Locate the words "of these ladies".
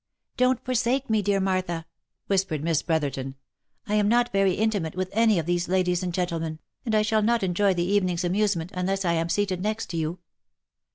5.37-6.01